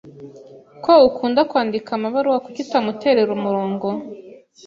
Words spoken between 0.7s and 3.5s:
Ko ukunda kwandika amabaruwa, kuki utamuterera